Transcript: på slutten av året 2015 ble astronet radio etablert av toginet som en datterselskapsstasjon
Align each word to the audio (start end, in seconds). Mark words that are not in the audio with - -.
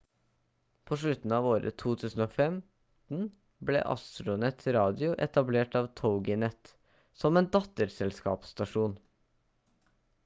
på 0.89 0.97
slutten 1.01 1.33
av 1.39 1.49
året 1.49 1.75
2015 1.99 3.19
ble 3.71 3.83
astronet 3.97 4.65
radio 4.77 5.11
etablert 5.27 5.77
av 5.83 5.91
toginet 6.03 6.73
som 7.25 7.41
en 7.43 7.53
datterselskapsstasjon 7.59 8.99